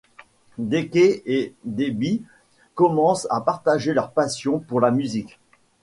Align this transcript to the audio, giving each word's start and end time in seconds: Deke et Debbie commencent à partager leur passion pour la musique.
Deke 0.57 0.95
et 1.27 1.53
Debbie 1.63 2.23
commencent 2.73 3.27
à 3.29 3.39
partager 3.39 3.93
leur 3.93 4.09
passion 4.09 4.57
pour 4.57 4.79
la 4.81 4.89
musique. 4.89 5.39